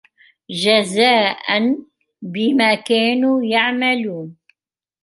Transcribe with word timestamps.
جزاء 0.49 1.37
بما 2.21 2.75
كانوا 2.75 3.43
يعملون 3.43 4.35